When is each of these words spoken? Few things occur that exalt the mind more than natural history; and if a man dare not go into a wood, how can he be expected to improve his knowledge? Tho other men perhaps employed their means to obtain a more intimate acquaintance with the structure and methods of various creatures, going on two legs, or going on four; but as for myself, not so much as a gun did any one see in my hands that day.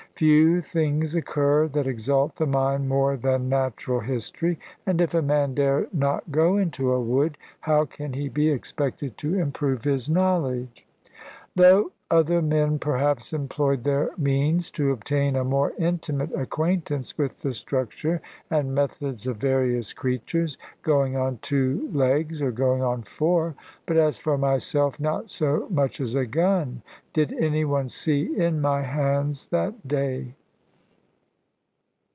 Few 0.15 0.61
things 0.61 1.15
occur 1.15 1.67
that 1.69 1.87
exalt 1.87 2.35
the 2.35 2.45
mind 2.45 2.87
more 2.87 3.17
than 3.17 3.49
natural 3.49 4.01
history; 4.01 4.59
and 4.85 5.01
if 5.01 5.15
a 5.15 5.21
man 5.23 5.55
dare 5.55 5.87
not 5.91 6.31
go 6.31 6.57
into 6.57 6.91
a 6.91 7.01
wood, 7.01 7.39
how 7.61 7.85
can 7.85 8.13
he 8.13 8.29
be 8.29 8.49
expected 8.51 9.17
to 9.17 9.33
improve 9.39 9.83
his 9.83 10.11
knowledge? 10.11 10.85
Tho 11.55 11.91
other 12.09 12.41
men 12.41 12.77
perhaps 12.77 13.31
employed 13.31 13.85
their 13.85 14.09
means 14.17 14.69
to 14.71 14.91
obtain 14.91 15.33
a 15.37 15.45
more 15.45 15.71
intimate 15.79 16.31
acquaintance 16.33 17.17
with 17.17 17.41
the 17.41 17.53
structure 17.53 18.21
and 18.49 18.75
methods 18.75 19.25
of 19.27 19.37
various 19.37 19.93
creatures, 19.93 20.57
going 20.81 21.15
on 21.15 21.39
two 21.41 21.89
legs, 21.93 22.41
or 22.41 22.51
going 22.51 22.81
on 22.83 23.01
four; 23.03 23.55
but 23.85 23.95
as 23.95 24.17
for 24.17 24.37
myself, 24.37 24.99
not 24.99 25.29
so 25.29 25.65
much 25.69 26.01
as 26.01 26.13
a 26.13 26.25
gun 26.25 26.81
did 27.13 27.31
any 27.33 27.63
one 27.63 27.87
see 27.87 28.37
in 28.37 28.59
my 28.59 28.81
hands 28.81 29.45
that 29.47 29.87
day. 29.87 30.35